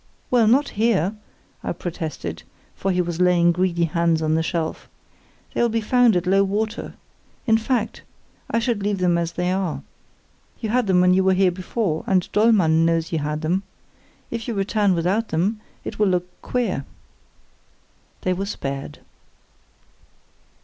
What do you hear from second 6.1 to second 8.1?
at low water. In fact,